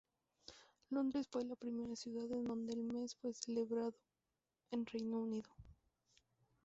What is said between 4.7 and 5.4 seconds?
en Reino